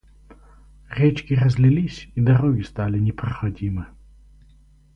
Речки 0.89 1.35
разлились, 1.35 2.09
и 2.15 2.21
дороги 2.21 2.63
стали 2.63 2.97
непроходимы. 2.97 3.85